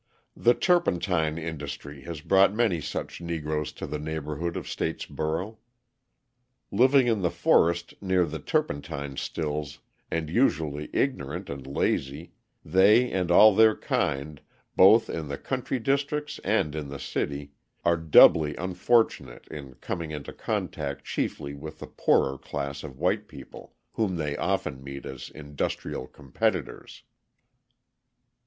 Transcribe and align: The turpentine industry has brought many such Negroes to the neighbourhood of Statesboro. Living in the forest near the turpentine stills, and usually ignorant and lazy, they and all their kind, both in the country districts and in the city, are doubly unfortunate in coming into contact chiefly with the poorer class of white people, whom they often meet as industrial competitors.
The 0.35 0.55
turpentine 0.55 1.37
industry 1.37 2.01
has 2.05 2.21
brought 2.21 2.55
many 2.55 2.81
such 2.81 3.21
Negroes 3.21 3.71
to 3.73 3.85
the 3.85 3.99
neighbourhood 3.99 4.57
of 4.57 4.65
Statesboro. 4.65 5.57
Living 6.71 7.05
in 7.05 7.21
the 7.21 7.29
forest 7.29 7.93
near 8.01 8.25
the 8.25 8.39
turpentine 8.39 9.15
stills, 9.15 9.77
and 10.09 10.27
usually 10.27 10.89
ignorant 10.91 11.51
and 11.51 11.67
lazy, 11.67 12.31
they 12.65 13.11
and 13.11 13.29
all 13.29 13.53
their 13.53 13.75
kind, 13.75 14.41
both 14.75 15.07
in 15.07 15.27
the 15.27 15.37
country 15.37 15.77
districts 15.77 16.39
and 16.43 16.73
in 16.73 16.87
the 16.89 16.97
city, 16.97 17.51
are 17.85 17.95
doubly 17.95 18.55
unfortunate 18.55 19.47
in 19.51 19.75
coming 19.75 20.09
into 20.09 20.33
contact 20.33 21.05
chiefly 21.05 21.53
with 21.53 21.77
the 21.77 21.85
poorer 21.85 22.39
class 22.39 22.83
of 22.83 22.97
white 22.97 23.27
people, 23.27 23.75
whom 23.91 24.15
they 24.15 24.35
often 24.37 24.83
meet 24.83 25.05
as 25.05 25.29
industrial 25.29 26.07
competitors. 26.07 27.03